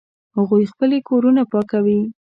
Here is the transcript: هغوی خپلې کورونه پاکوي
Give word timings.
هغوی 0.37 0.63
خپلې 0.71 0.97
کورونه 1.09 1.41
پاکوي 1.51 2.01